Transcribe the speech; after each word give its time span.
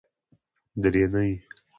درېنۍ 0.81 1.29